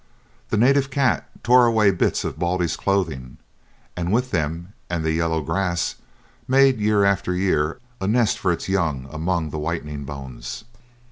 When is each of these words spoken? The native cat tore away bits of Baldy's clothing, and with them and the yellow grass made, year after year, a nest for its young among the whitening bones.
The 0.49 0.57
native 0.57 0.89
cat 0.89 1.29
tore 1.43 1.67
away 1.67 1.91
bits 1.91 2.23
of 2.23 2.39
Baldy's 2.39 2.75
clothing, 2.75 3.37
and 3.95 4.11
with 4.11 4.31
them 4.31 4.73
and 4.89 5.03
the 5.05 5.11
yellow 5.11 5.41
grass 5.43 5.93
made, 6.47 6.79
year 6.79 7.03
after 7.05 7.35
year, 7.35 7.79
a 7.99 8.07
nest 8.07 8.39
for 8.39 8.51
its 8.51 8.67
young 8.67 9.07
among 9.11 9.51
the 9.51 9.59
whitening 9.59 10.03
bones. 10.05 10.63